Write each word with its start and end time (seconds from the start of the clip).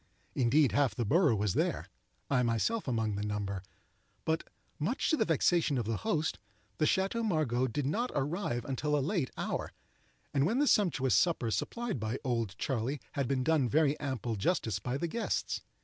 Indeed, 0.33 0.71
half 0.71 0.95
the 0.95 1.05
borough 1.05 1.35
was 1.35 1.53
there,—I 1.53 2.41
myself 2.41 2.87
among 2.87 3.13
the 3.17 3.23
number,—but, 3.23 4.43
much 4.79 5.11
to 5.11 5.15
the 5.15 5.25
vexation 5.25 5.77
of 5.77 5.85
the 5.85 5.97
host, 5.97 6.39
the 6.79 6.87
Chateau 6.87 7.21
Margaux 7.21 7.67
did 7.67 7.85
not 7.85 8.09
arrive 8.15 8.65
until 8.65 8.97
a 8.97 9.07
late 9.07 9.29
hour, 9.37 9.71
and 10.33 10.43
when 10.47 10.57
the 10.57 10.65
sumptuous 10.65 11.13
supper 11.13 11.51
supplied 11.51 11.99
by 11.99 12.17
"Old 12.23 12.57
Charley" 12.57 12.99
had 13.11 13.27
been 13.27 13.43
done 13.43 13.69
very 13.69 13.95
ample 13.99 14.35
justice 14.35 14.79
by 14.79 14.97
the 14.97 15.07
guests. 15.07 15.61